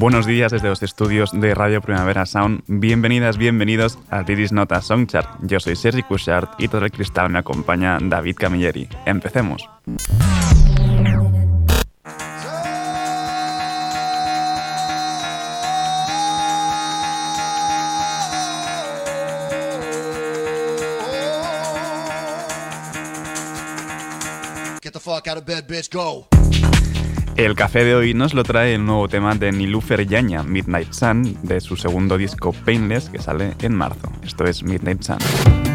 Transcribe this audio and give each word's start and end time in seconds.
Buenos 0.00 0.24
días 0.24 0.50
desde 0.50 0.66
los 0.66 0.82
estudios 0.82 1.30
de 1.38 1.54
Radio 1.54 1.82
Primavera 1.82 2.24
Sound. 2.24 2.62
Bienvenidas, 2.66 3.36
bienvenidos 3.36 3.98
a 4.08 4.22
Didis 4.22 4.50
Nota 4.50 4.80
Songchart. 4.80 5.28
Yo 5.42 5.60
soy 5.60 5.76
Sergi 5.76 6.02
Cushart 6.02 6.58
y 6.58 6.68
todo 6.68 6.86
el 6.86 6.90
cristal 6.90 7.28
me 7.28 7.38
acompaña 7.38 7.98
David 8.00 8.36
Camilleri. 8.38 8.88
Empecemos. 9.04 9.68
Get 24.80 24.94
the 24.94 24.98
fuck 24.98 25.28
out 25.28 25.36
of 25.36 25.44
bed, 25.44 25.68
bitch, 25.68 25.90
go. 25.92 26.26
El 27.36 27.54
café 27.54 27.84
de 27.84 27.94
hoy 27.94 28.14
nos 28.14 28.34
lo 28.34 28.42
trae 28.42 28.74
el 28.74 28.84
nuevo 28.84 29.08
tema 29.08 29.34
de 29.34 29.52
Nilufer 29.52 30.06
Yaña, 30.06 30.42
Midnight 30.42 30.92
Sun, 30.92 31.36
de 31.42 31.60
su 31.60 31.76
segundo 31.76 32.18
disco 32.18 32.52
Painless, 32.52 33.08
que 33.08 33.18
sale 33.18 33.54
en 33.60 33.74
marzo. 33.74 34.12
Esto 34.22 34.44
es 34.44 34.62
Midnight 34.62 35.02
Sun. 35.02 35.69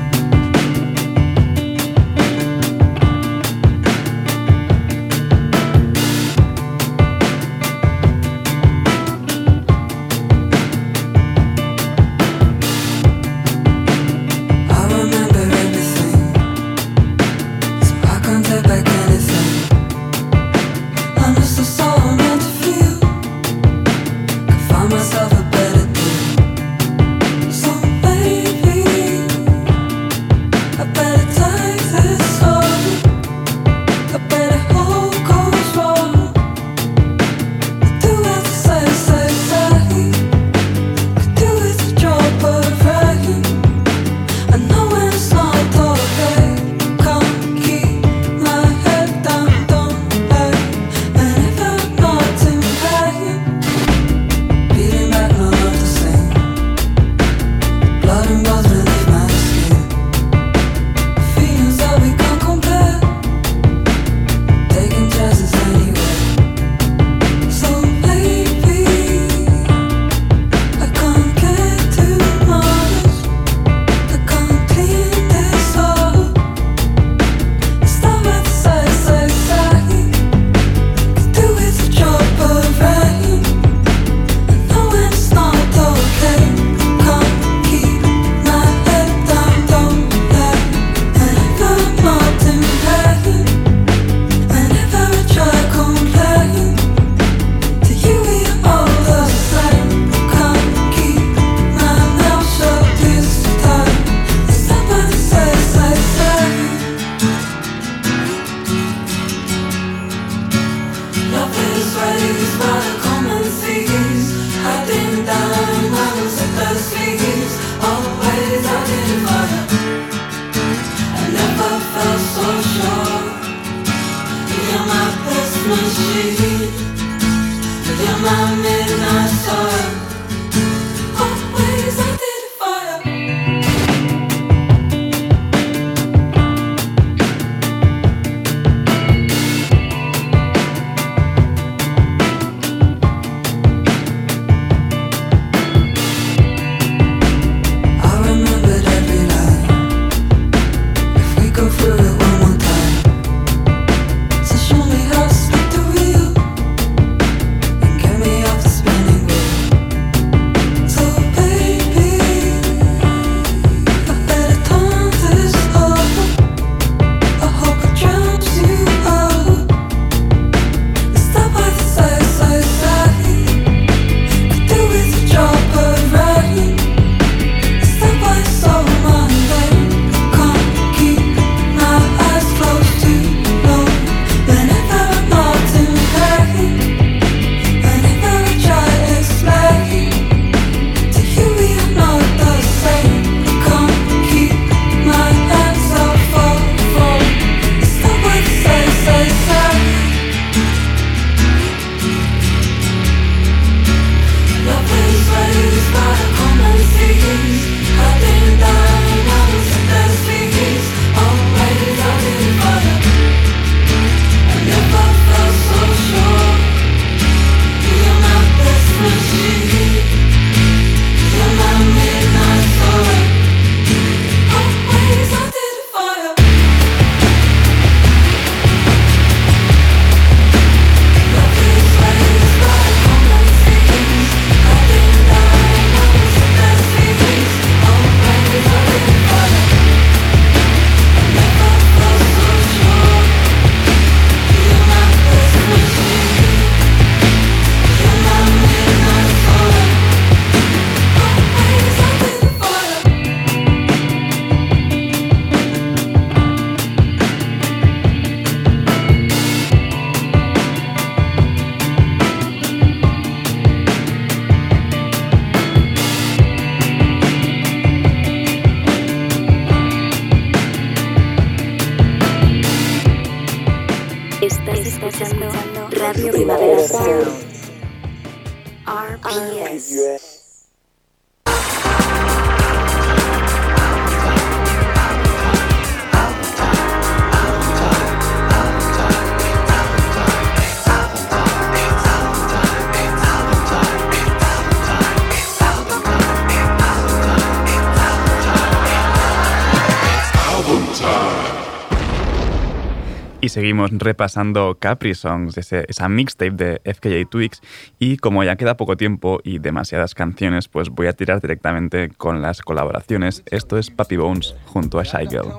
Seguimos 303.55 303.89
repasando 303.93 304.75
Capri 304.81 305.15
Songs, 305.15 305.57
esa 305.57 306.09
mixtape 306.09 306.51
de 306.51 306.81
FKJ 306.83 307.29
Twix. 307.29 307.61
Y 307.99 308.17
como 308.17 308.43
ya 308.43 308.57
queda 308.57 308.75
poco 308.75 308.97
tiempo 308.97 309.39
y 309.45 309.59
demasiadas 309.59 310.13
canciones, 310.13 310.67
pues 310.67 310.89
voy 310.89 311.07
a 311.07 311.13
tirar 311.13 311.39
directamente 311.39 312.09
con 312.09 312.41
las 312.41 312.61
colaboraciones. 312.61 313.43
Esto 313.45 313.77
es 313.77 313.91
Papi 313.91 314.17
Bones 314.17 314.55
junto 314.65 314.99
a 314.99 315.03
Shy 315.03 315.27
Girl. 315.29 315.53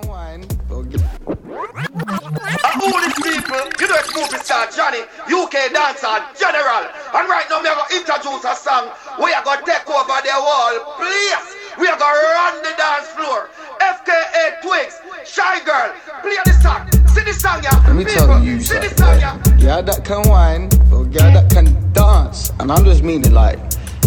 And 1.77 2.81
all 2.81 3.01
these 3.05 3.21
people, 3.21 3.61
you 3.77 3.87
know, 3.89 4.01
it's 4.01 4.09
movie 4.17 4.41
star 4.41 4.65
Johnny, 4.73 5.05
UK 5.29 5.69
dancer 5.73 6.25
General. 6.33 6.89
And 7.13 7.29
right 7.29 7.45
now, 7.51 7.61
we 7.61 7.69
are 7.69 7.77
going 7.77 7.89
to 7.91 7.97
introduce 8.01 8.45
a 8.49 8.57
song. 8.57 8.89
We 9.23 9.33
are 9.33 9.45
going 9.45 9.61
to 9.61 9.67
take 9.67 9.85
over 9.85 10.17
the 10.25 10.33
whole 10.33 10.97
place. 10.97 11.57
We 11.79 11.87
are 11.89 11.99
going 11.99 12.17
to 12.17 12.27
run 12.33 12.63
the 12.63 12.73
dance 12.81 13.09
floor. 13.13 13.51
FKA 13.81 14.63
Twigs, 14.63 15.03
Shy 15.29 15.61
Girl, 15.65 15.93
play 16.23 16.37
the 16.47 16.53
song. 16.63 16.89
See 17.13 17.25
the 17.25 17.35
song, 17.35 17.63
yeah. 17.63 17.77
Let 17.87 17.95
me 17.95 18.05
people, 18.07 18.27
tell 18.27 18.43
you, 18.43 18.61
see 18.61 18.79
the 18.79 18.89
song, 18.97 19.21
yeah. 19.21 19.57
Yeah, 19.59 19.83
that 19.83 20.03
can 20.03 20.27
whine, 20.29 20.71
but 20.89 21.13
yeah, 21.13 21.31
that 21.31 21.51
can 21.51 21.93
dance. 21.93 22.53
And 22.59 22.73
I'm 22.73 22.85
just 22.85 23.03
meaning 23.03 23.33
like. 23.33 23.59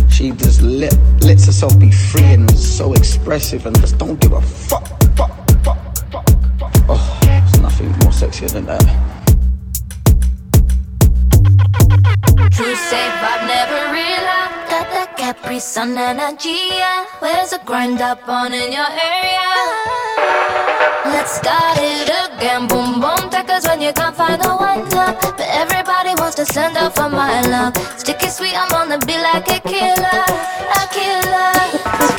She 0.09 0.31
just 0.31 0.61
let, 0.63 0.97
lets 1.21 1.45
herself 1.45 1.79
be 1.79 1.91
free 1.91 2.33
and 2.33 2.49
so 2.57 2.93
expressive 2.93 3.65
and 3.67 3.79
just 3.79 3.99
don't 3.99 4.19
give 4.19 4.33
a 4.33 4.41
fuck 4.41 5.08
sexier 8.19 8.51
than 8.51 8.65
that. 8.65 8.83
True 12.51 12.75
safe, 12.75 13.17
I've 13.31 13.45
never 13.47 13.79
realized 13.95 14.67
that 14.71 15.15
Capri 15.17 15.59
Sun 15.59 15.97
energy. 15.97 16.59
Yeah. 16.75 17.05
Where's 17.19 17.51
the 17.51 17.61
grind 17.65 18.01
up 18.01 18.27
on 18.27 18.51
in 18.51 18.73
your 18.73 18.91
area? 19.11 19.47
Let's 21.05 21.31
start 21.39 21.79
it 21.79 22.11
again. 22.11 22.67
Boom, 22.67 22.99
boom, 22.99 23.29
take 23.31 23.47
when 23.47 23.79
you 23.81 23.93
can't 23.93 24.15
find 24.15 24.41
the 24.41 24.51
one 24.51 24.83
love. 24.89 25.15
But 25.37 25.47
everybody 25.63 26.11
wants 26.19 26.35
to 26.35 26.45
send 26.45 26.75
out 26.75 26.95
for 26.95 27.09
my 27.09 27.39
love. 27.47 27.77
Sticky 27.97 28.27
sweet, 28.27 28.55
I'm 28.55 28.73
on 28.73 28.89
the 28.89 28.99
beat 29.07 29.21
like. 29.23 29.47
A 29.47 29.59
killer, 29.63 30.25
a 30.75 30.83
killer. 30.91 32.18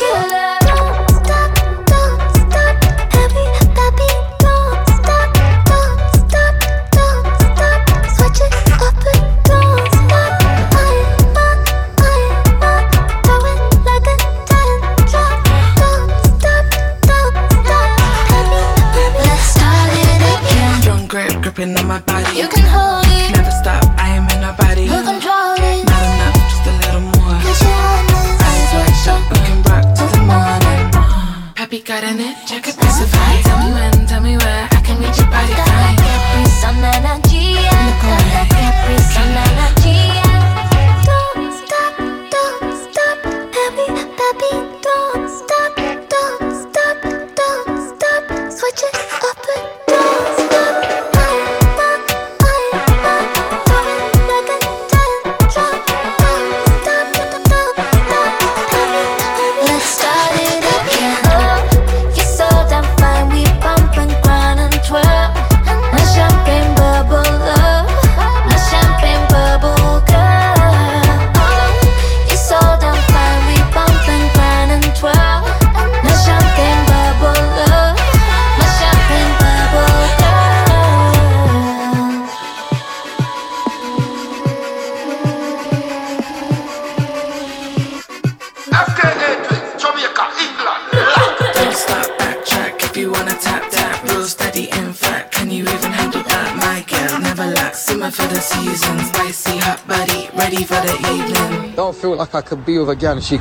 feels 102.70 102.88
again 102.88 103.20
she 103.20 103.36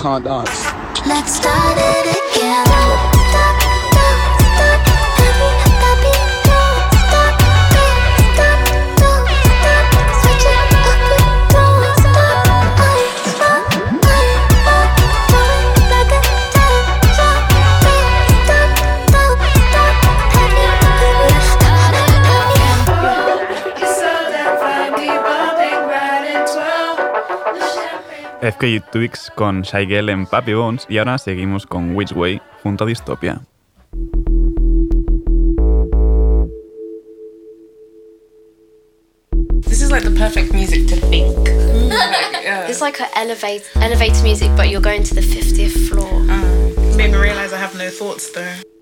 can't 0.00 0.24
dance. 0.24 0.64
Let's 1.06 1.34
start 1.34 1.76
it. 1.76 1.83
FKJ 28.64 28.90
Twix 28.90 29.30
con 29.34 29.60
Shy 29.60 29.84
Girl 29.84 30.08
en 30.08 30.24
Papi 30.24 30.54
Bones 30.54 30.86
y 30.88 30.96
ahora 30.96 31.18
seguimos 31.18 31.66
con 31.66 31.94
Which 31.94 32.12
Way 32.12 32.40
junto 32.62 32.84
a 32.84 32.86
Dystopia. 32.86 33.42
This 39.66 39.82
is 39.82 39.90
like 39.90 40.02
the 40.02 40.18
perfect 40.18 40.54
music 40.54 40.88
to 40.88 40.96
think. 41.08 41.36
Like, 41.36 42.42
yeah. 42.42 42.66
It's 42.66 42.80
like 42.80 42.98
an 43.00 43.08
elevate, 43.16 43.64
elevator 43.76 44.22
music, 44.22 44.50
but 44.56 44.70
you're 44.70 44.80
going 44.80 45.02
to 45.02 45.14
the 45.14 45.20
50th 45.20 45.88
floor. 45.88 46.08
Uh, 46.30 46.96
made 46.96 47.10
me 47.10 47.18
realize 47.18 47.52
I 47.52 47.58
have 47.58 47.76
no 47.76 47.90
thoughts 47.90 48.30
though. 48.30 48.73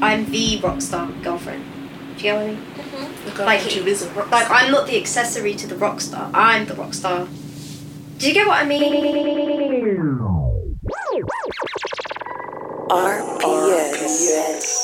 I'm 0.00 0.30
the 0.30 0.60
rock 0.60 0.80
star 0.80 1.10
girlfriend. 1.22 1.64
Do 2.16 2.24
you 2.26 2.32
get 2.32 2.34
what 2.34 2.42
I 2.42 2.46
mean? 2.46 3.14
the 3.24 3.30
girl 3.32 3.46
Like, 3.46 3.60
who 3.60 3.86
is 3.86 4.02
a 4.02 4.10
rock 4.10 4.30
Like 4.30 4.46
star. 4.46 4.56
I'm 4.56 4.70
not 4.70 4.86
the 4.86 4.96
accessory 4.96 5.54
to 5.54 5.66
the 5.66 5.76
rock 5.76 6.00
star. 6.00 6.30
I'm 6.32 6.66
the 6.66 6.74
rock 6.74 6.94
star. 6.94 7.26
Do 8.18 8.28
you 8.28 8.34
get 8.34 8.46
what 8.46 8.62
I 8.62 8.64
mean? 8.64 8.82
RPS. 12.90 14.77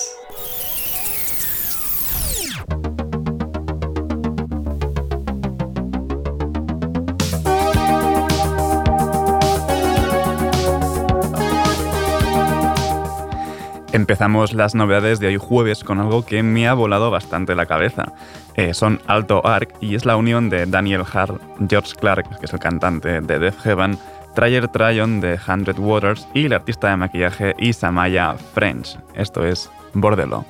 Empezamos 14.04 14.52
las 14.52 14.75
novedades 14.75 15.18
de 15.18 15.28
hoy 15.28 15.38
jueves 15.38 15.82
con 15.82 15.99
algo 15.99 16.26
que 16.26 16.42
me 16.42 16.68
ha 16.68 16.75
volado 16.75 17.11
bastante 17.11 17.54
la 17.54 17.64
cabeza. 17.64 18.12
Eh, 18.54 18.75
son 18.75 19.00
Alto 19.06 19.46
Arc 19.46 19.75
y 19.80 19.94
es 19.94 20.04
la 20.04 20.16
unión 20.16 20.50
de 20.50 20.66
Daniel 20.66 21.04
Hart, 21.11 21.40
George 21.70 21.94
Clark, 21.99 22.38
que 22.38 22.44
es 22.44 22.52
el 22.52 22.58
cantante 22.58 23.23
de 23.23 23.38
Death 23.38 23.58
Heaven, 23.62 23.99
Trayer 24.34 24.68
Tryon 24.68 25.23
de 25.23 25.40
Hundred 25.49 25.78
Waters 25.78 26.28
y 26.34 26.49
la 26.49 26.56
artista 26.56 26.90
de 26.90 26.99
maquillaje 26.99 27.54
Isamaya 27.58 28.34
French. 28.52 28.99
Esto 29.14 29.42
es 29.42 29.70
Bordelo. 29.94 30.44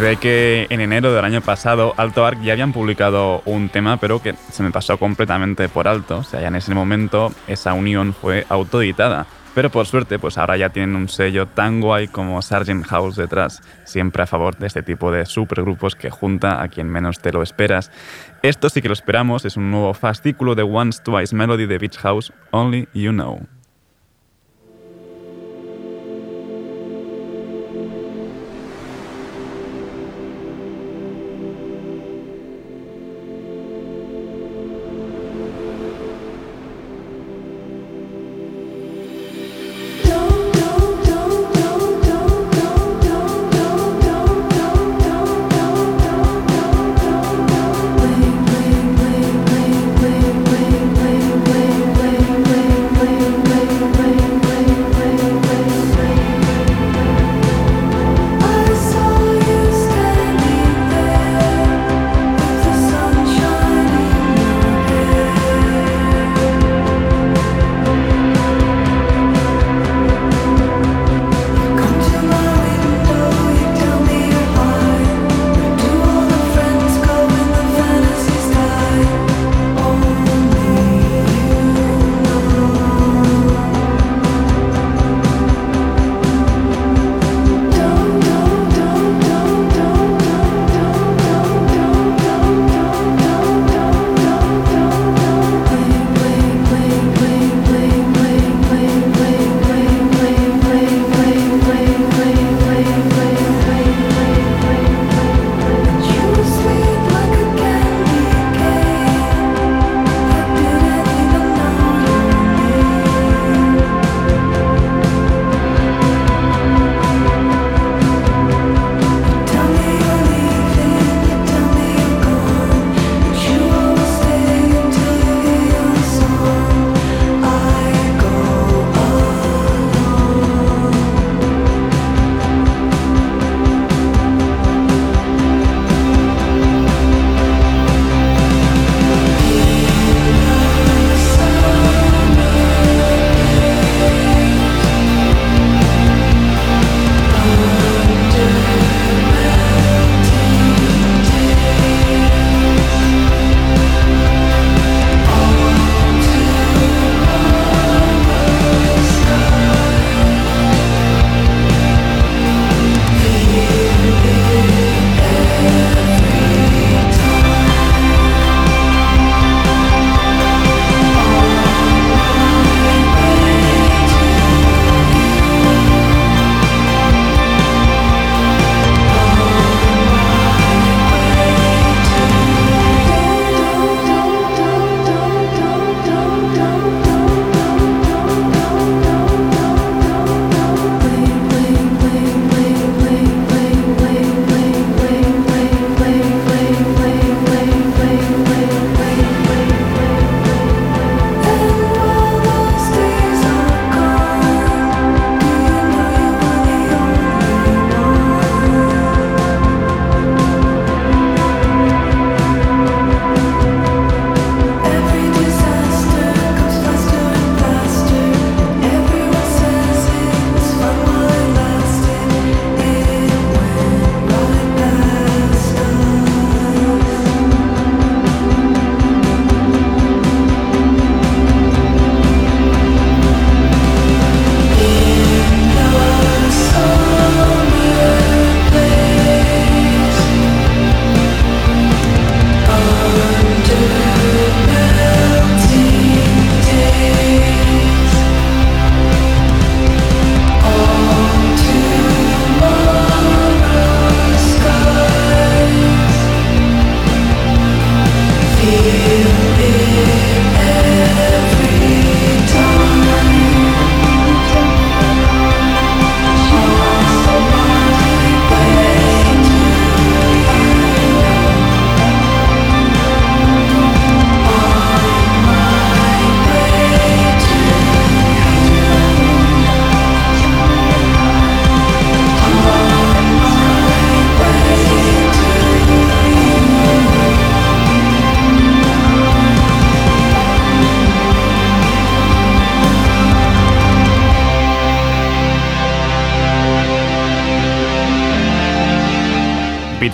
Ve 0.00 0.16
que 0.16 0.66
en 0.70 0.80
enero 0.80 1.12
del 1.12 1.24
año 1.24 1.42
pasado 1.42 1.92
Alto 1.98 2.24
Arc 2.24 2.40
ya 2.40 2.54
habían 2.54 2.72
publicado 2.72 3.42
un 3.44 3.68
tema, 3.68 3.98
pero 3.98 4.22
que 4.22 4.34
se 4.50 4.62
me 4.62 4.70
pasó 4.70 4.96
completamente 4.96 5.68
por 5.68 5.86
alto. 5.86 6.18
O 6.18 6.22
sea, 6.22 6.40
ya 6.40 6.48
en 6.48 6.56
ese 6.56 6.74
momento 6.74 7.32
esa 7.46 7.74
unión 7.74 8.14
fue 8.14 8.46
autoeditada. 8.48 9.26
Pero 9.54 9.68
por 9.68 9.86
suerte, 9.86 10.18
pues 10.18 10.38
ahora 10.38 10.56
ya 10.56 10.70
tienen 10.70 10.96
un 10.96 11.08
sello 11.08 11.46
tan 11.46 11.80
guay 11.80 12.08
como 12.08 12.40
Sargent 12.40 12.86
House 12.86 13.16
detrás, 13.16 13.62
siempre 13.84 14.22
a 14.22 14.26
favor 14.26 14.56
de 14.56 14.68
este 14.68 14.82
tipo 14.82 15.10
de 15.10 15.26
supergrupos 15.26 15.96
que 15.96 16.08
junta 16.08 16.62
a 16.62 16.68
quien 16.68 16.88
menos 16.88 17.18
te 17.18 17.32
lo 17.32 17.42
esperas. 17.42 17.90
Esto 18.42 18.70
sí 18.70 18.80
que 18.80 18.88
lo 18.88 18.94
esperamos, 18.94 19.44
es 19.44 19.56
un 19.56 19.70
nuevo 19.70 19.92
fascículo 19.92 20.54
de 20.54 20.62
Once 20.62 21.02
Twice 21.02 21.34
Melody 21.34 21.66
de 21.66 21.78
Beach 21.78 21.98
House, 21.98 22.32
Only 22.52 22.88
You 22.94 23.12
Know. 23.12 23.59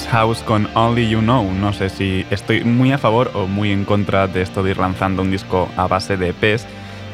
House 0.06 0.42
con 0.42 0.68
Only 0.74 1.08
You 1.08 1.20
Know. 1.20 1.52
No 1.52 1.72
sé 1.72 1.88
si 1.88 2.24
estoy 2.30 2.64
muy 2.64 2.92
a 2.92 2.98
favor 2.98 3.30
o 3.34 3.46
muy 3.46 3.72
en 3.72 3.84
contra 3.84 4.26
de 4.26 4.42
esto 4.42 4.62
de 4.62 4.70
ir 4.70 4.78
lanzando 4.78 5.22
un 5.22 5.30
disco 5.30 5.68
a 5.76 5.86
base 5.86 6.16
de 6.16 6.30
EPs, 6.30 6.66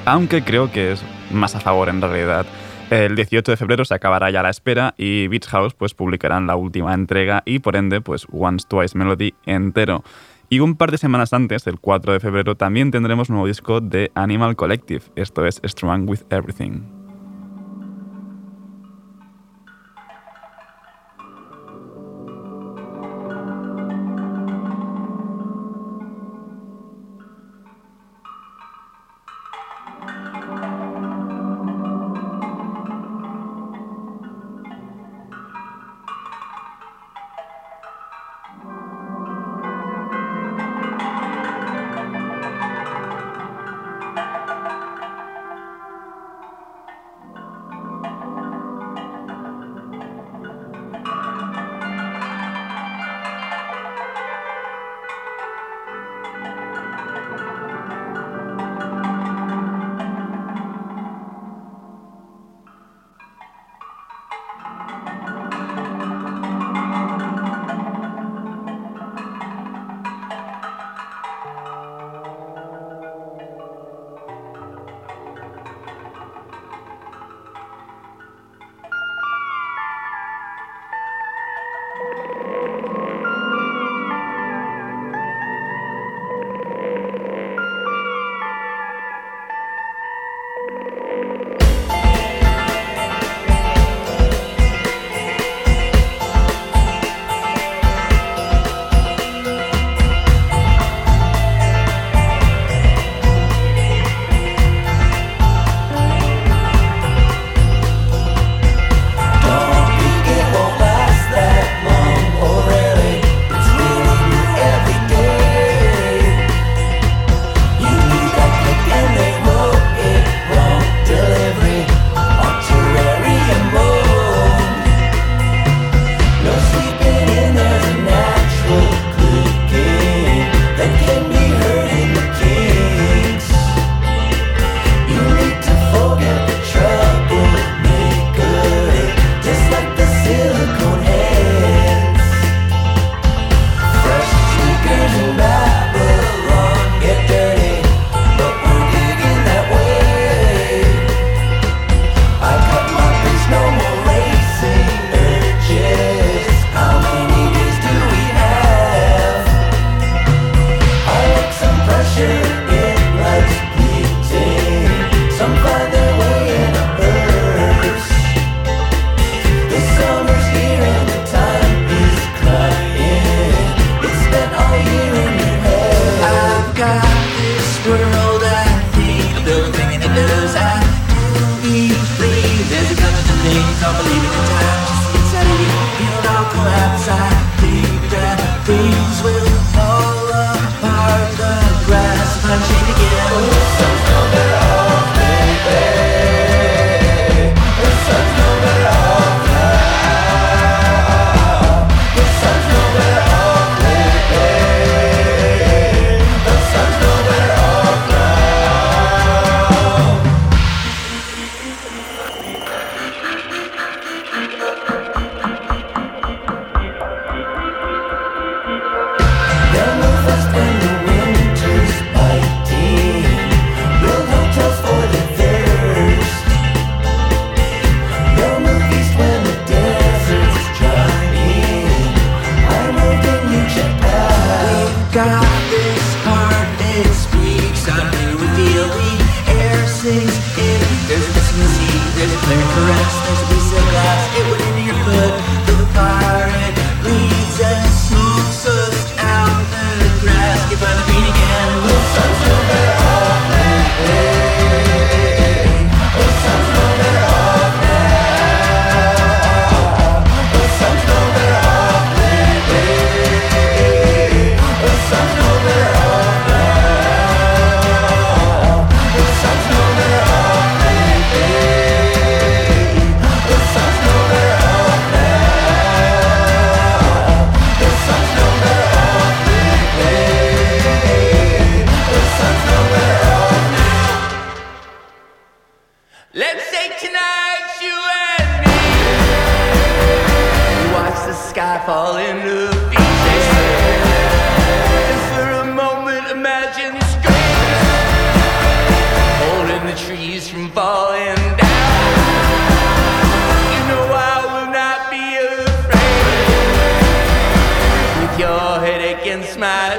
aunque 0.05 0.43
creo 0.43 0.71
que 0.71 0.93
es 0.93 1.03
más 1.31 1.55
a 1.55 1.61
favor 1.61 1.89
en 1.89 2.01
realidad. 2.01 2.47
El 2.91 3.17
18 3.17 3.53
de 3.53 3.57
febrero 3.57 3.85
se 3.85 3.95
acabará 3.95 4.31
ya 4.31 4.43
la 4.43 4.51
espera 4.51 4.95
y 4.97 5.27
Beach 5.29 5.47
House 5.49 5.75
pues 5.75 5.95
publicarán 5.95 6.47
la 6.47 6.57
última 6.57 6.95
entrega 6.95 7.43
y 7.47 7.59
por 7.59 7.77
ende 7.77 8.01
pues 8.01 8.27
Once 8.31 8.67
Twice 8.69 8.97
Melody 8.97 9.35
entero. 9.47 10.05
Y 10.49 10.61
un 10.61 10.77
par 10.77 10.91
de 10.91 10.99
semanas 10.99 11.33
antes, 11.33 11.67
el 11.67 11.81
4 11.81 12.13
de 12.13 12.21
febrero, 12.21 12.55
también 12.57 12.91
tendremos 12.91 13.31
nuevo 13.31 13.47
disco 13.47 13.81
de 13.81 14.13
Animal 14.15 14.57
Collective, 14.57 15.03
esto 15.17 15.47
es 15.47 15.63
Strong 15.65 16.09
With 16.09 16.21
Everything. 16.31 17.02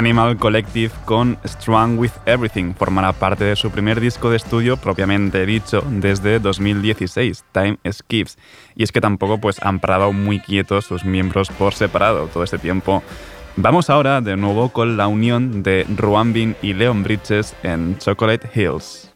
Animal 0.00 0.38
Collective 0.38 0.90
con 1.04 1.36
Strong 1.44 1.98
with 1.98 2.12
Everything 2.24 2.72
formará 2.72 3.12
parte 3.12 3.44
de 3.44 3.54
su 3.54 3.70
primer 3.70 4.00
disco 4.00 4.30
de 4.30 4.38
estudio 4.38 4.78
propiamente 4.78 5.44
dicho 5.44 5.84
desde 5.90 6.38
2016, 6.38 7.44
Time 7.52 7.78
Skips. 7.86 8.38
Y 8.74 8.82
es 8.82 8.92
que 8.92 9.02
tampoco 9.02 9.36
pues 9.42 9.62
han 9.62 9.78
parado 9.78 10.14
muy 10.14 10.40
quietos 10.40 10.86
sus 10.86 11.04
miembros 11.04 11.50
por 11.50 11.74
separado 11.74 12.28
todo 12.28 12.44
este 12.44 12.56
tiempo. 12.56 13.02
Vamos 13.56 13.90
ahora 13.90 14.22
de 14.22 14.38
nuevo 14.38 14.70
con 14.70 14.96
la 14.96 15.06
unión 15.06 15.62
de 15.62 15.84
Ruambin 15.94 16.56
y 16.62 16.72
Leon 16.72 17.02
Bridges 17.02 17.54
en 17.62 17.98
Chocolate 17.98 18.48
Hills. 18.54 19.10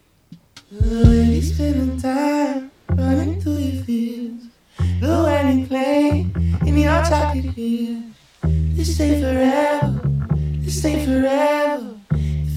This 10.64 10.78
stay 10.78 11.04
forever. 11.04 11.94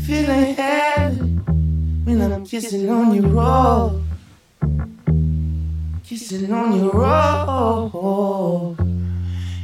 Feel 0.06 0.28
like 0.28 0.56
heaven 0.56 1.44
when 2.06 2.22
I'm 2.22 2.46
kissing 2.46 2.90
on 2.90 3.14
your 3.14 3.28
roll. 3.28 4.02
Kissing 6.04 6.52
on 6.54 6.80
your 6.80 6.94
roll. 6.94 8.78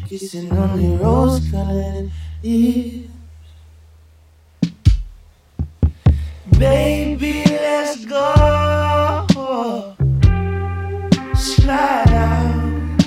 Kissing 0.09 0.51
on 0.51 0.81
your 0.81 0.97
rose 0.97 1.39
colored 1.49 2.11
lips. 2.43 3.09
Baby, 6.59 7.43
let's 7.45 8.05
go. 8.05 9.95
Slide 11.33 12.05
down 12.07 12.97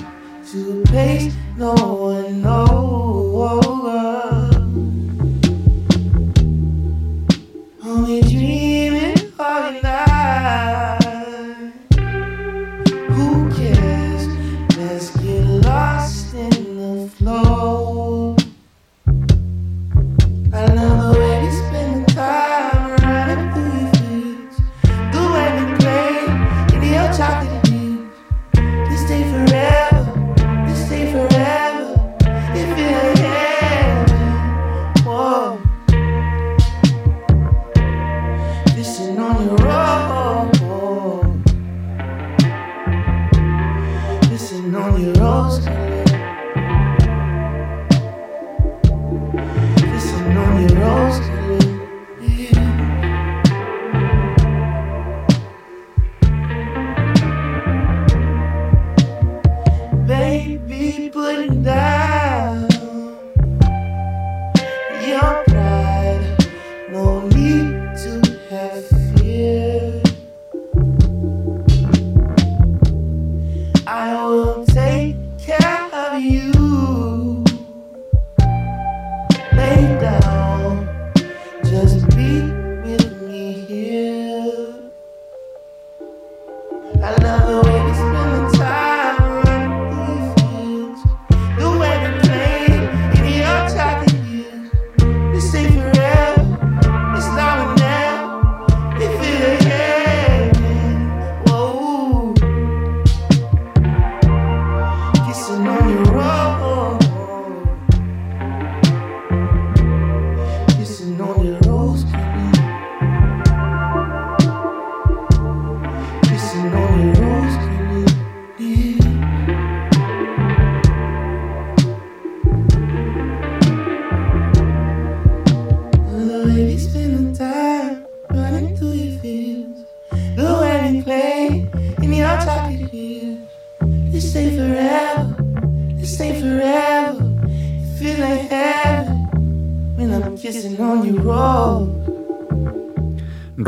to 0.51 0.81
a 0.81 0.85
place 0.85 1.33
no 1.55 1.73
one 1.73 2.41
knows. 2.41 4.16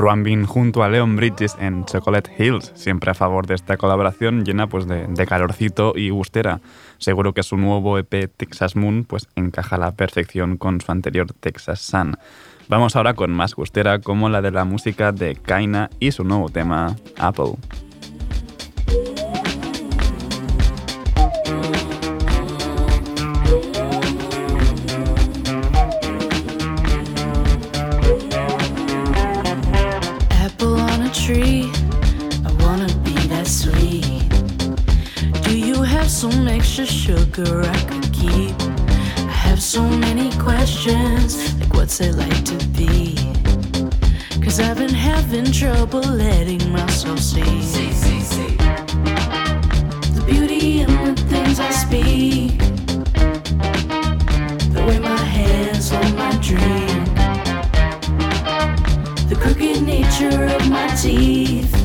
Ruambin 0.10 0.48
junto 0.48 0.82
a 0.82 0.90
Leon 0.90 1.16
Bridges 1.16 1.56
en 1.60 1.86
Chocolate 1.86 2.32
Hills, 2.36 2.72
siempre 2.74 3.12
a 3.12 3.14
favor 3.14 3.46
de 3.46 3.54
esta 3.54 3.78
colaboración 3.78 4.44
llena 4.44 4.66
pues, 4.66 4.88
de, 4.88 5.06
de 5.06 5.28
calorcito 5.28 5.94
y 5.96 6.10
gustera. 6.10 6.62
Seguro 6.98 7.34
que 7.34 7.44
su 7.44 7.58
nuevo 7.58 7.96
EP 8.00 8.28
Texas 8.36 8.76
Moon 8.76 9.04
pues, 9.04 9.28
encaja 9.36 9.76
a 9.76 9.80
la 9.80 9.92
perfección 9.92 10.58
con 10.58 10.82
su 10.82 10.92
anterior 10.92 11.28
Texas 11.40 11.82
Sun. 11.82 12.18
Vamos 12.68 12.96
ahora 12.96 13.14
con 13.14 13.30
más 13.30 13.54
gustera 13.54 14.00
como 14.00 14.30
la 14.30 14.42
de 14.42 14.50
la 14.50 14.66
música 14.66 15.12
de 15.12 15.36
Kaina 15.36 15.92
y 16.00 16.12
su 16.12 16.24
nuevo 16.24 16.50
tema. 16.50 16.96
Apple 17.20 17.54
sugar 37.46 37.62
I 37.62 37.80
could 37.86 38.14
keep? 38.14 38.56
I 39.18 39.32
have 39.48 39.62
so 39.62 39.84
many 39.84 40.32
questions, 40.38 41.60
like 41.60 41.74
what's 41.74 42.02
it 42.02 42.16
like 42.16 42.44
to 42.46 42.58
be? 42.70 43.16
Cause 44.44 44.60
I've 44.60 44.78
been 44.78 44.94
having 44.94 45.46
trouble 45.52 46.02
letting 46.02 46.72
myself 46.72 47.20
see. 47.20 47.42
The 50.16 50.24
beauty 50.26 50.82
in 50.82 50.88
the 51.06 51.16
things 51.30 51.60
I 51.60 51.72
speak. 51.72 52.58
The 54.74 54.84
way 54.88 55.00
my 55.00 55.24
hands 55.38 55.90
hold 55.90 56.16
my 56.16 56.32
drink. 56.42 57.06
The 59.30 59.38
crooked 59.40 59.82
nature 59.84 60.46
of 60.56 60.70
my 60.70 60.88
teeth. 60.96 61.79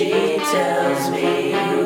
She 0.00 0.08
tells 0.08 1.10
me. 1.10 1.79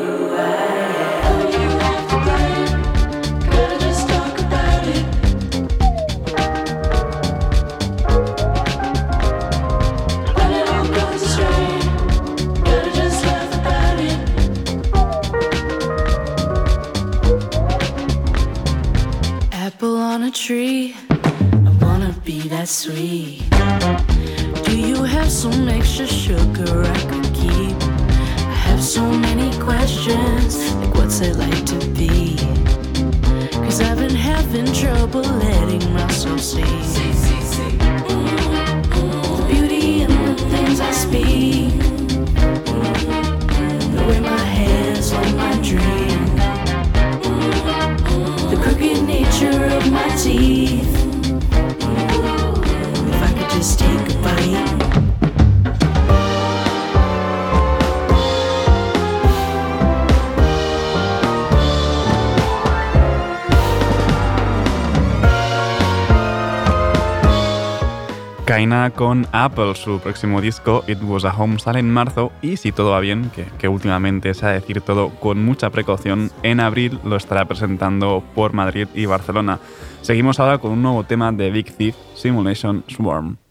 con 68.97 69.27
Apple, 69.33 69.75
su 69.75 70.01
próximo 70.01 70.41
disco 70.41 70.83
It 70.89 70.99
Was 71.03 71.25
a 71.25 71.35
Home 71.37 71.59
sale 71.59 71.79
en 71.79 71.91
marzo 71.91 72.33
y 72.43 72.57
si 72.57 72.73
todo 72.73 72.91
va 72.91 73.01
bien, 73.01 73.31
que, 73.59 73.69
últimamente 73.69 74.35
se 74.35 74.47
ha 74.47 74.49
de 74.49 74.61
decir 74.61 74.81
todo 74.81 75.11
con 75.11 75.45
mucha 75.45 75.71
precaución, 75.71 76.31
en 76.43 76.61
abril 76.61 76.99
lo 77.05 77.17
estará 77.17 77.45
presentando 77.45 78.25
por 78.35 78.53
Madrid 78.53 78.89
y 78.95 79.07
Barcelona. 79.07 79.61
Seguimos 80.03 80.41
ahora 80.41 80.59
con 80.59 80.73
un 80.73 80.83
nuevo 80.83 81.05
tema 81.05 81.31
de 81.31 81.51
Big 81.51 81.73
Thief, 81.77 81.95
Simulation 82.15 82.85
Swarm. 82.89 83.44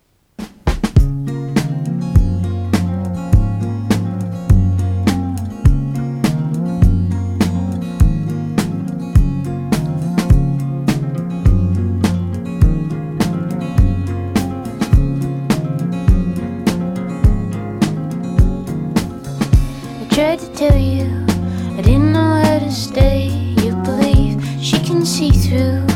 Stay. 22.74 23.28
you 23.62 23.72
believe 23.84 24.44
she 24.60 24.80
can 24.80 25.06
see 25.06 25.30
through, 25.30 25.86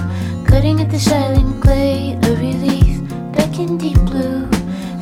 cutting 0.46 0.80
at 0.80 0.88
the 0.90 0.98
silent 0.98 1.60
clay, 1.60 2.12
a 2.22 2.30
relief 2.36 3.02
back 3.32 3.58
in 3.58 3.76
deep 3.78 3.98
blue, 4.06 4.46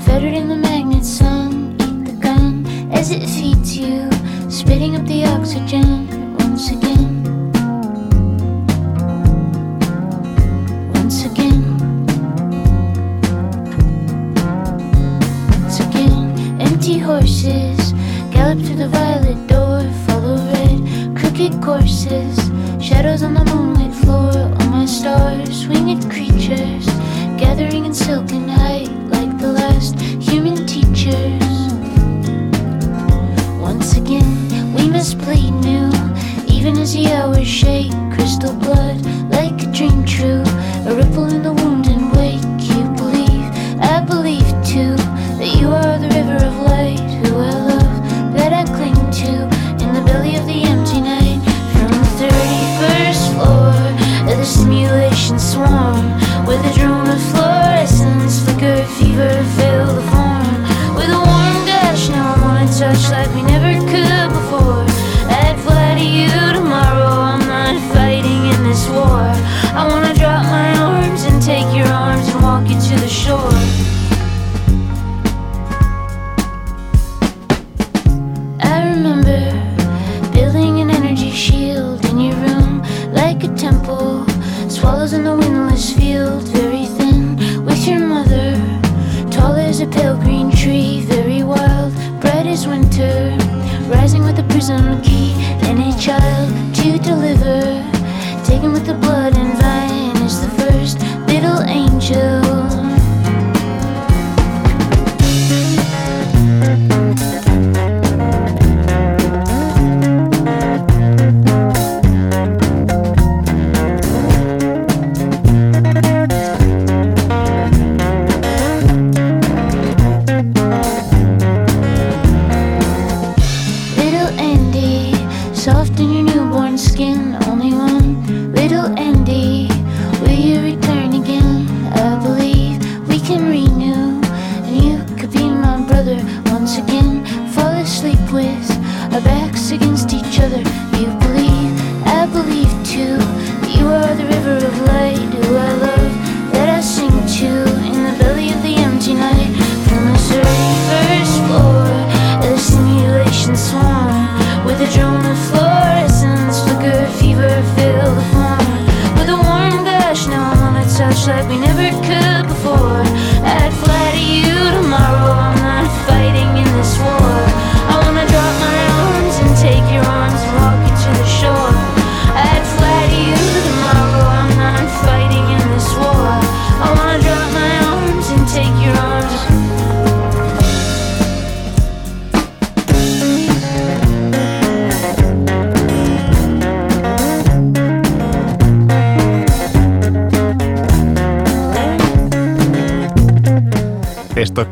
fettered 0.06 0.32
in 0.32 0.48
the 0.48 0.56
magnet 0.56 1.04
sun. 1.04 1.76
Eat 1.82 2.06
the 2.06 2.16
gun 2.18 2.66
as 2.92 3.10
it 3.10 3.26
feeds 3.26 3.76
you, 3.76 4.10
spitting 4.50 4.96
up 4.96 5.06
the 5.06 5.26
oxygen 5.26 6.08
once 6.38 6.70
again. 6.70 6.95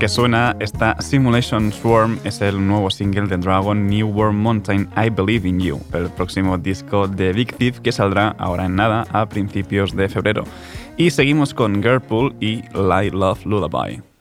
que 0.04 0.08
suena 0.10 0.54
esta 0.60 1.00
Simulation 1.00 1.72
Swarm 1.72 2.18
es 2.24 2.42
el 2.42 2.66
nuevo 2.66 2.90
single 2.90 3.26
de 3.26 3.38
Dragon 3.38 3.86
New 3.86 4.06
World 4.08 4.36
Mountain 4.36 4.86
I 4.98 5.08
Believe 5.08 5.48
in 5.48 5.58
You, 5.58 5.80
el 5.94 6.10
próximo 6.10 6.58
disco 6.58 7.08
de 7.08 7.32
Big 7.32 7.56
Thief 7.56 7.80
que 7.80 7.90
saldrá 7.90 8.36
ahora 8.38 8.66
en 8.66 8.76
nada 8.76 9.06
a 9.12 9.26
principios 9.26 9.96
de 9.96 10.10
febrero. 10.10 10.44
Y 10.98 11.10
seguimos 11.10 11.54
con 11.54 11.82
Girlpool 11.82 12.36
y 12.38 12.64
Light 12.74 13.14
Love 13.14 13.46
Lullaby. 13.46 14.13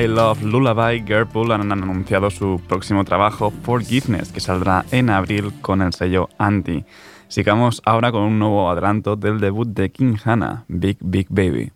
I 0.00 0.06
Love 0.06 0.42
Lullaby 0.42 1.02
Girlpool 1.06 1.52
han 1.52 1.70
anunciado 1.72 2.30
su 2.30 2.58
próximo 2.66 3.04
trabajo 3.04 3.52
Forgiveness, 3.62 4.32
que 4.32 4.40
saldrá 4.40 4.86
en 4.92 5.10
abril 5.10 5.52
con 5.60 5.82
el 5.82 5.92
sello 5.92 6.30
Anti. 6.38 6.86
Sigamos 7.28 7.82
ahora 7.84 8.10
con 8.10 8.22
un 8.22 8.38
nuevo 8.38 8.70
adelanto 8.70 9.16
del 9.16 9.40
debut 9.40 9.68
de 9.68 9.90
King 9.90 10.16
Hannah, 10.24 10.64
Big 10.68 10.96
Big 11.02 11.26
Baby. 11.28 11.70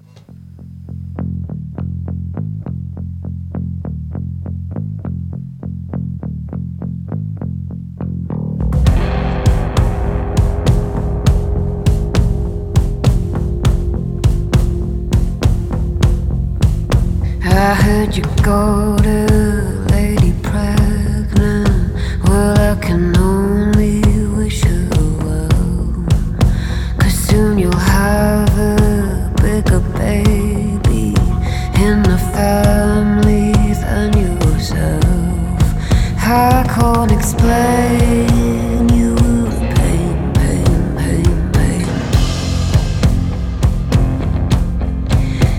You 18.14 18.22
go 18.44 18.96
to, 18.98 19.26
lady 19.90 20.32
pregnant? 20.40 21.92
Well, 22.22 22.56
I 22.56 22.76
can 22.80 23.16
only 23.16 24.02
wish 24.36 24.64
you 24.64 24.88
well. 25.18 26.06
Cause 26.96 27.12
soon 27.12 27.58
you'll 27.58 27.74
have 27.74 28.56
a 28.56 29.32
bigger 29.42 29.80
baby 29.98 31.16
in 31.82 32.04
the 32.04 32.18
family 32.32 33.52
than 33.82 34.16
yourself. 34.16 35.02
I 36.20 36.64
can't 36.72 37.10
explain 37.10 38.88
you 38.90 39.16
the 39.16 39.72
pain, 39.74 40.32
pain, 40.34 40.96
pain, 40.98 41.52
pain. 41.52 41.88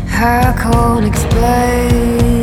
I 0.07 0.55
can't 0.57 1.05
explain. 1.05 2.34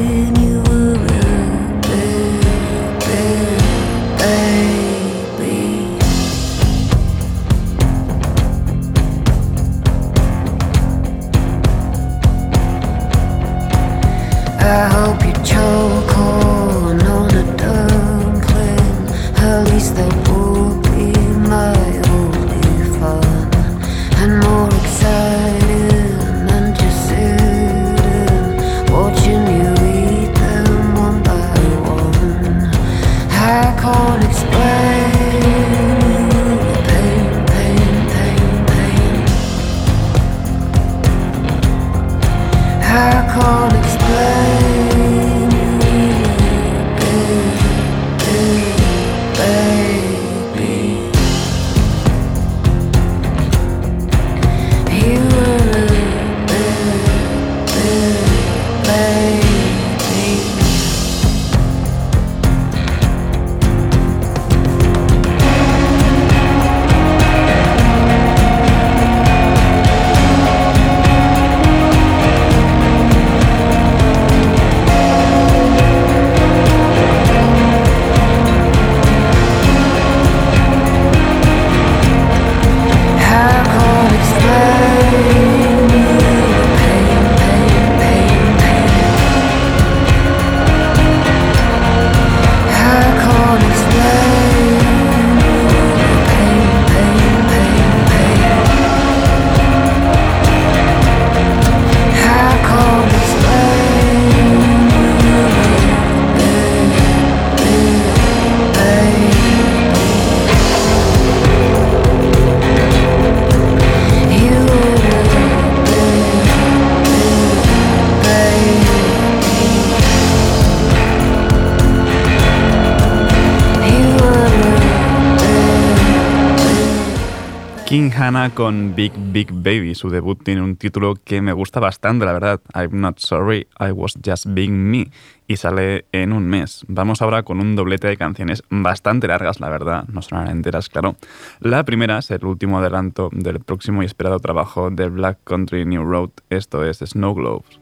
King 127.93 128.11
Hannah 128.17 128.49
con 128.49 128.95
Big 128.95 129.13
Big 129.35 129.53
Baby. 129.53 129.95
Su 129.95 130.09
debut 130.09 130.43
tiene 130.43 130.63
un 130.63 130.77
título 130.77 131.15
que 131.23 131.43
me 131.43 131.53
gusta 131.53 131.79
bastante, 131.79 132.25
la 132.25 132.33
verdad. 132.33 132.59
I'm 132.73 133.03
not 133.03 133.19
sorry, 133.19 133.67
I 133.79 133.91
was 133.91 134.15
just 134.25 134.47
being 134.49 134.91
me. 134.91 135.11
Y 135.47 135.59
sale 135.59 136.07
en 136.11 136.33
un 136.33 136.47
mes. 136.47 136.87
Vamos 136.89 137.21
ahora 137.21 137.43
con 137.43 137.61
un 137.61 137.77
doblete 137.77 138.09
de 138.09 138.17
canciones 138.17 138.63
bastante 138.71 139.29
largas, 139.29 139.61
la 139.61 139.69
verdad. 139.69 140.05
No 140.09 140.23
son 140.23 140.49
enteras, 140.49 140.89
claro. 140.89 141.17
La 141.61 141.85
primera 141.85 142.17
es 142.17 142.31
el 142.31 142.47
último 142.47 142.79
adelanto 142.79 143.29
del 143.31 143.61
próximo 143.61 144.03
y 144.03 144.07
esperado 144.07 144.39
trabajo 144.41 144.89
de 144.89 145.11
Black 145.11 145.41
Country 145.45 145.85
New 145.85 146.03
Road. 146.03 146.31
Esto 146.49 146.87
es 146.87 147.01
Snow 147.01 147.35
Globes. 147.35 147.82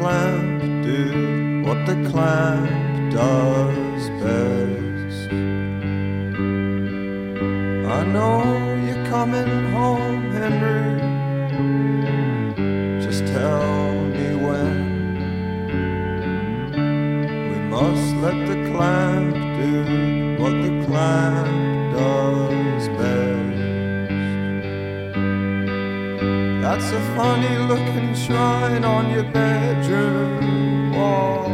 Clamp 0.00 0.62
do 0.82 1.62
what 1.62 1.84
the 1.84 1.96
clamp 2.08 3.12
does 3.12 4.08
best. 4.22 5.30
I 7.98 8.00
know 8.14 8.40
you're 8.86 9.04
coming 9.14 9.52
home, 9.74 10.22
Henry. 10.32 10.88
Just 13.04 13.26
tell 13.26 13.92
me 14.14 14.26
when. 14.46 14.78
We 17.50 17.58
must 17.74 18.06
let 18.24 18.38
the 18.50 18.58
clamp 18.70 19.34
do 19.60 20.42
what 20.42 20.54
the 20.64 20.72
clamp 20.86 21.59
That's 26.80 26.92
a 26.92 27.00
funny 27.14 27.58
looking 27.68 28.14
shrine 28.14 28.84
on 28.86 29.10
your 29.10 29.24
bedroom 29.24 30.92
wall. 30.94 31.44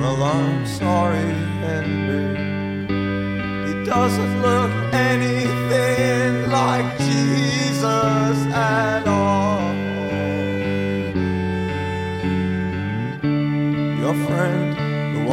Well, 0.00 0.22
I'm 0.22 0.66
sorry, 0.66 1.34
Henry. 1.60 2.28
He 3.68 3.84
doesn't 3.84 4.40
look 4.40 4.72
anything 4.94 6.50
like 6.50 6.96
Jesus 6.96 8.46
at 8.54 9.06
all. 9.06 9.74
Your 14.00 14.14
friend, 14.26 14.67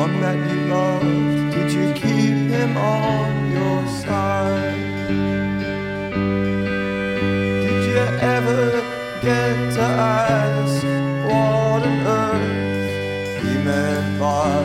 one 0.05 0.21
that 0.21 0.37
you 0.49 0.59
loved, 0.67 1.53
did 1.55 1.71
you 1.71 1.91
keep 1.93 2.37
him 2.55 2.77
on 2.77 3.51
your 3.51 3.79
side? 4.03 4.75
Did 7.63 7.81
you 7.89 8.03
ever 8.35 8.61
get 9.27 9.55
to 9.77 9.81
ask 9.81 10.83
what 11.27 11.81
on 11.81 12.07
earth 12.21 13.41
he 13.41 13.53
meant 13.67 14.19
by? 14.19 14.61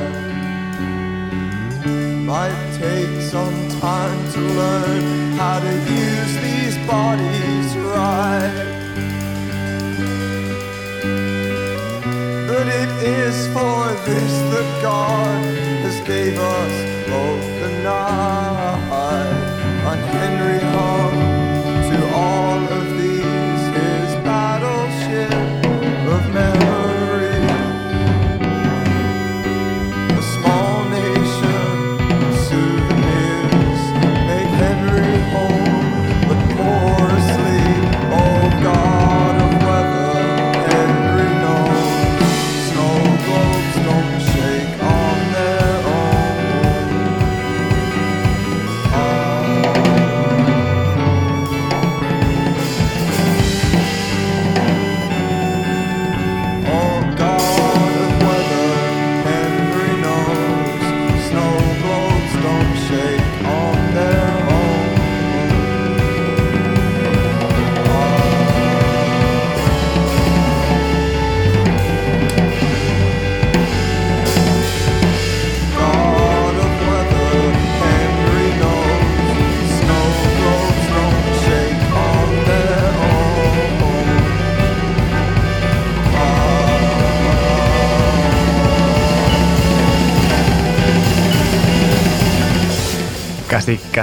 Might 2.33 2.63
take 2.85 3.15
some 3.35 3.59
time 3.81 4.21
to 4.35 4.41
learn 4.61 5.05
how 5.41 5.59
to 5.67 5.73
use 6.05 6.35
these 6.47 6.77
bodies 6.87 7.69
right. 7.95 8.57
But 12.49 12.67
it 12.83 12.91
is 13.23 13.39
for 13.55 13.80
this 14.07 14.33
that 14.53 14.83
God 14.83 15.45
has 15.85 16.01
gave 16.01 16.39
us 16.39 17.09
both 17.09 17.45
the 17.61 17.83
night. 17.83 19.40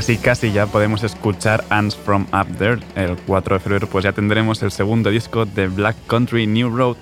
Casi, 0.08 0.24
casi, 0.24 0.52
ya 0.54 0.68
podemos 0.68 1.04
escuchar 1.04 1.66
Ants 1.70 1.94
from 1.98 2.28
Up 2.32 2.48
There. 2.58 2.80
El 2.96 3.18
4 3.18 3.56
de 3.56 3.60
febrero 3.60 3.88
pues 3.88 4.06
ya 4.06 4.14
tendremos 4.14 4.64
el 4.64 4.72
segundo 4.72 5.10
disco 5.10 5.46
de 5.46 5.68
Black 5.68 5.98
Country 6.08 6.48
New 6.48 6.74
Road 6.74 6.96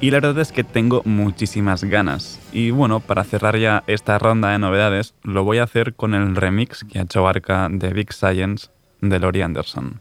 y 0.00 0.12
la 0.12 0.20
verdad 0.20 0.38
es 0.38 0.52
que 0.52 0.62
tengo 0.62 1.02
muchísimas 1.04 1.82
ganas. 1.82 2.38
Y 2.52 2.70
bueno, 2.70 3.00
para 3.00 3.24
cerrar 3.24 3.58
ya 3.58 3.82
esta 3.88 4.16
ronda 4.16 4.50
de 4.50 4.60
novedades, 4.60 5.14
lo 5.24 5.42
voy 5.42 5.58
a 5.58 5.64
hacer 5.64 5.94
con 5.94 6.14
el 6.14 6.36
remix 6.36 6.84
que 6.84 7.00
ha 7.00 7.02
hecho 7.02 7.26
Arca 7.26 7.68
de 7.68 7.92
Big 7.92 8.12
Science 8.12 8.68
de 9.00 9.18
Lori 9.18 9.42
Anderson. 9.42 10.00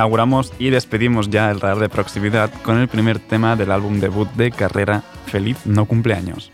Inauguramos 0.00 0.54
y 0.58 0.70
despedimos 0.70 1.28
ya 1.28 1.50
el 1.50 1.60
radar 1.60 1.78
de 1.78 1.90
proximidad 1.90 2.50
con 2.62 2.78
el 2.78 2.88
primer 2.88 3.18
tema 3.18 3.54
del 3.54 3.70
álbum 3.70 4.00
debut 4.00 4.30
de 4.32 4.50
carrera 4.50 5.02
Feliz 5.26 5.58
no 5.66 5.84
cumpleaños. 5.84 6.50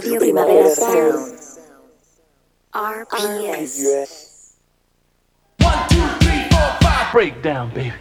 Radio 0.00 0.20
Primavera 0.20 0.70
Sound. 0.70 1.34
RPS. 2.72 4.54
Breakdown, 7.12 7.72
baby. 7.74 7.92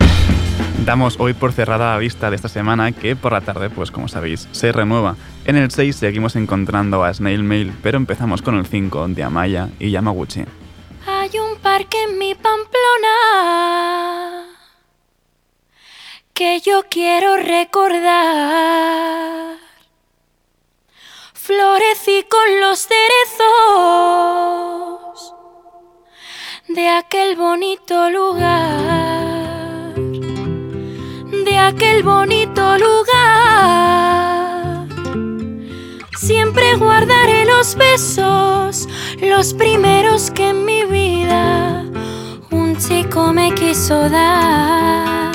Damos 0.85 1.19
hoy 1.19 1.33
por 1.33 1.53
cerrada 1.53 1.93
la 1.93 1.97
vista 1.97 2.29
de 2.29 2.35
esta 2.35 2.49
semana 2.49 2.91
que 2.91 3.15
por 3.15 3.31
la 3.31 3.41
tarde, 3.41 3.71
pues 3.71 3.89
como 3.89 4.07
sabéis, 4.07 4.47
se 4.51 4.71
renueva. 4.71 5.15
En 5.45 5.55
el 5.55 5.71
6 5.71 5.95
seguimos 5.95 6.35
encontrando 6.35 7.03
a 7.03 7.11
Snail 7.11 7.41
Mail, 7.41 7.73
pero 7.81 7.97
empezamos 7.97 8.43
con 8.43 8.59
el 8.59 8.67
5 8.67 9.07
de 9.07 9.23
Amaya 9.23 9.69
y 9.79 9.89
Yamaguchi. 9.89 10.45
Hay 11.07 11.31
un 11.39 11.57
parque 11.59 11.97
en 12.03 12.19
mi 12.19 12.35
Pamplona 12.35 13.15
que 16.35 16.61
yo 16.63 16.83
quiero 16.91 17.37
recordar. 17.37 18.67
Florecí 21.47 22.23
con 22.29 22.59
los 22.59 22.79
cerezos 22.89 23.45
de 26.67 26.89
aquel 26.89 27.37
bonito 27.37 28.09
lugar, 28.09 29.95
de 31.45 31.57
aquel 31.57 32.03
bonito 32.03 32.77
lugar. 32.77 34.07
Siempre 36.17 36.75
guardaré 36.75 37.45
los 37.45 37.75
besos, 37.75 38.89
los 39.21 39.53
primeros 39.53 40.29
que 40.31 40.49
en 40.49 40.65
mi 40.65 40.83
vida 40.83 41.85
un 42.51 42.75
chico 42.77 43.31
me 43.31 43.55
quiso 43.55 44.09
dar. 44.09 45.31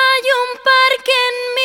Hay 0.00 0.24
un 0.40 0.50
parque 0.70 1.12
en 1.28 1.36
mi 1.54 1.59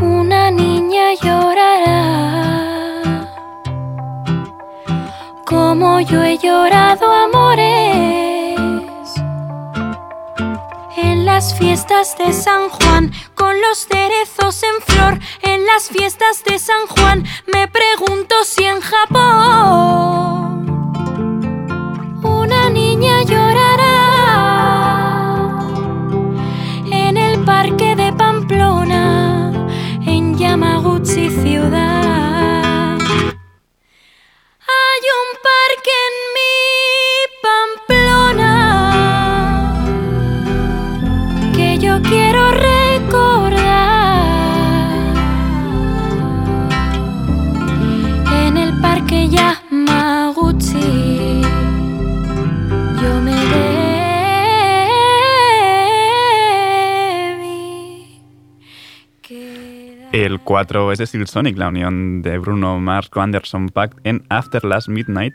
una 0.00 0.52
niña 0.52 1.14
llorará. 1.14 1.98
Como 5.44 5.98
yo 6.00 6.22
he 6.22 6.38
llorado 6.38 7.12
amores 7.12 8.60
en 10.96 11.24
las 11.26 11.58
fiestas 11.58 12.16
de 12.16 12.32
San 12.32 12.68
Juan 12.68 13.10
con 13.34 13.60
los 13.60 13.78
cerezos 13.88 14.62
en 14.62 14.80
flor 14.86 15.18
en 15.42 15.66
las 15.66 15.88
fiestas 15.88 16.44
de 16.44 16.56
San 16.60 16.86
Juan 16.86 17.24
me 17.52 17.66
pregunto 17.66 18.44
si 18.44 18.62
en 18.64 18.80
Japón 18.80 20.38
una 22.22 22.70
niña 22.70 23.24
llorará 23.24 23.57
Ciudad. 31.26 32.98
Hay 34.70 35.02
un 35.20 35.28
parque 35.48 35.94
en 36.06 36.14
mi 36.36 36.54
Pamplona 37.42 38.54
que 41.54 41.68
yo 41.78 41.94
quiero 42.02 42.37
2004, 60.58 60.92
es 60.92 60.98
decir, 60.98 61.28
Sonic, 61.28 61.56
la 61.56 61.68
unión 61.68 62.20
de 62.22 62.36
Bruno 62.38 62.80
Mars 62.80 63.08
con 63.08 63.22
Anderson 63.22 63.68
Pack 63.68 63.94
en 64.02 64.24
After 64.28 64.64
Last 64.64 64.88
Midnight, 64.88 65.32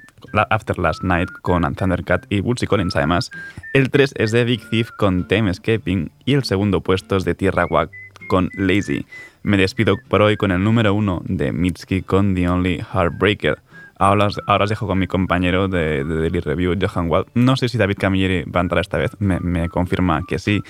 After 0.50 0.78
Last 0.78 1.02
Night 1.02 1.30
con 1.42 1.64
Thundercat 1.76 2.26
y 2.30 2.42
Bootsy 2.42 2.68
Collins 2.68 2.96
además. 2.98 3.32
El 3.74 3.90
3 3.90 4.16
es 4.18 4.32
de 4.32 4.44
Big 4.44 4.70
Thief 4.70 4.90
con 4.98 5.26
Time 5.28 5.50
Escaping 5.50 6.12
y 6.26 6.34
el 6.34 6.44
segundo 6.44 6.82
puesto 6.82 7.16
es 7.16 7.24
de 7.24 7.36
Tierra 7.36 7.66
Wack 7.66 7.90
con 8.28 8.50
Lazy. 8.58 9.06
Me 9.44 9.56
despido 9.56 9.96
por 10.10 10.22
hoy 10.22 10.36
con 10.36 10.52
el 10.52 10.62
número 10.62 10.94
1 10.94 11.22
de 11.26 11.54
Mitski 11.54 12.02
con 12.02 12.36
The 12.36 12.50
Only 12.50 12.82
Heartbreaker. 12.94 13.60
Ahora 14.00 14.26
os, 14.26 14.42
ahora 14.48 14.66
os, 14.66 14.70
dejo 14.70 14.88
con 14.88 15.00
mi 15.00 15.08
compañero 15.08 15.70
de, 15.70 16.04
Daily 16.04 16.42
Review, 16.42 16.76
Johan 16.82 17.10
Wald. 17.10 17.28
No 17.34 17.56
sé 17.56 17.70
si 17.70 17.78
David 17.78 17.98
Camilleri 17.98 18.44
va 18.44 18.60
a 18.60 18.64
entrar 18.64 18.82
esta 18.82 18.98
vez, 18.98 19.12
me, 19.20 19.40
me 19.40 19.70
confirma 19.70 20.24
que 20.28 20.40
sí. 20.40 20.62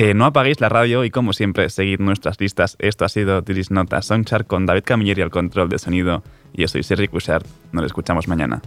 Eh, 0.00 0.14
no 0.14 0.26
apaguéis 0.26 0.60
la 0.60 0.68
radio 0.68 1.02
y 1.02 1.10
como 1.10 1.32
siempre, 1.32 1.68
seguid 1.70 1.98
nuestras 1.98 2.40
listas. 2.40 2.76
Esto 2.78 3.04
ha 3.04 3.08
sido 3.08 3.42
This 3.42 3.58
is 3.58 3.70
Not 3.72 3.92
a 3.92 4.00
Songchart 4.00 4.46
con 4.46 4.64
David 4.64 4.84
Camilleri 4.84 5.22
al 5.22 5.30
control 5.30 5.68
de 5.68 5.80
sonido. 5.80 6.22
Y 6.52 6.60
yo 6.60 6.68
soy 6.68 6.84
Sergi 6.84 7.08
Cushart. 7.08 7.44
Nos 7.72 7.84
escuchamos 7.84 8.28
mañana. 8.28 8.62